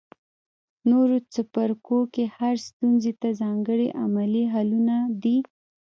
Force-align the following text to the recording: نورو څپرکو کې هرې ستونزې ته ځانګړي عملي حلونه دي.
نورو 0.89 1.17
څپرکو 1.33 1.99
کې 2.13 2.23
هرې 2.35 2.59
ستونزې 2.67 3.11
ته 3.21 3.27
ځانګړي 3.41 3.87
عملي 4.03 4.43
حلونه 4.53 4.95
دي. 5.23 5.37